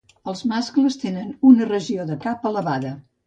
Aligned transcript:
Els 0.31 0.39
mascles 0.51 0.97
tenen 1.03 1.29
una 1.51 1.69
regió 1.73 2.09
de 2.13 2.17
cap 2.27 2.49
elevada. 2.53 2.95